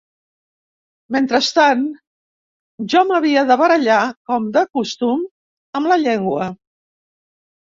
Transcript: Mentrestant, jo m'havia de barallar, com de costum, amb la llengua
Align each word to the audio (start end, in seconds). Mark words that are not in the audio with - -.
Mentrestant, 1.15 1.83
jo 2.93 3.03
m'havia 3.11 3.43
de 3.51 3.59
barallar, 3.63 3.99
com 4.33 4.49
de 4.57 4.65
costum, 4.79 5.23
amb 5.81 5.93
la 5.95 6.01
llengua 6.07 6.49